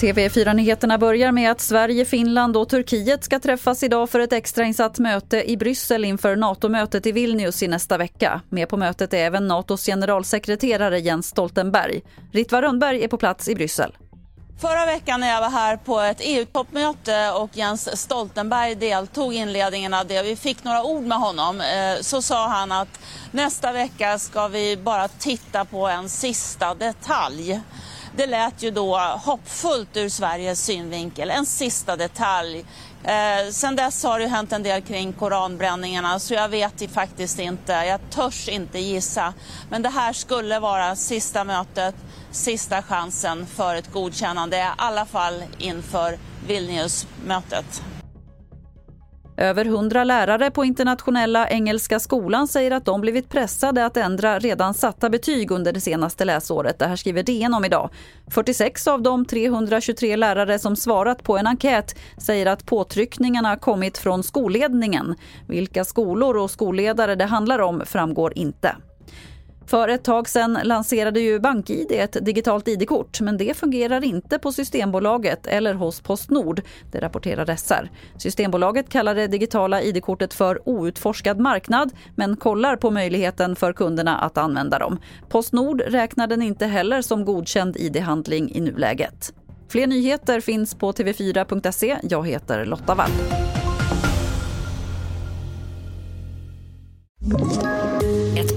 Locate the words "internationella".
50.64-51.48